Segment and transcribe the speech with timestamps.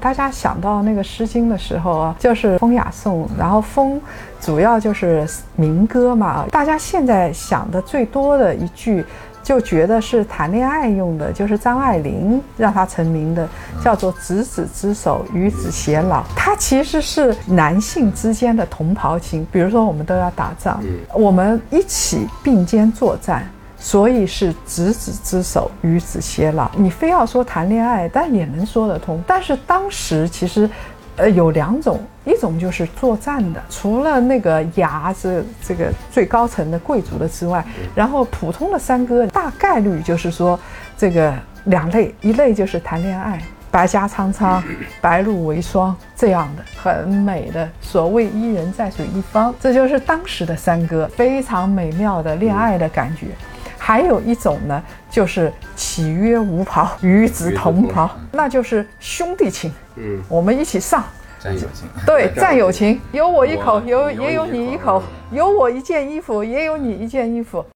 [0.00, 4.00] 大家想到那个《诗经》的时候啊，就是风雅颂，然后风
[4.40, 5.26] 主要就是
[5.56, 6.46] 民歌嘛。
[6.50, 9.04] 大家现在想的最多的一句，
[9.42, 13.46] 就觉得是谈恋爱用的，就是张爱玲让他成名的，
[13.84, 16.24] 叫做“执子之手，与子偕老”。
[16.34, 19.46] 它其实是男性之间的同袍情。
[19.52, 20.82] 比如说，我们都要打仗，
[21.12, 23.44] 我们一起并肩作战。
[23.82, 26.70] 所以是执子之手，与子偕老。
[26.76, 29.20] 你非要说谈恋爱，但也能说得通。
[29.26, 30.68] 但是当时其实，
[31.16, 37.64] 呃，有两种，一种就是作战的，除了那个牙是这个最高层的贵族的之外，
[37.94, 40.60] 然后普通的山歌大概率就是说
[40.96, 41.32] 这个
[41.64, 44.62] 两类，一类就是谈恋爱，白家苍苍，
[45.00, 53.28] 白露为霜这样的很美的，所谓伊人在水一方，这就是当时的山歌，非常美妙的恋爱的感觉。
[53.82, 54.80] 还有一种呢，
[55.10, 59.72] 就是岂曰无 袍，与子同袍，那就是兄弟情。
[59.96, 61.02] 嗯，我们一起上，
[61.42, 61.88] 战友情。
[62.04, 67.64] 对， 战友情，有我一口，有也有你一口，有我一件衣服，也有你一件衣服。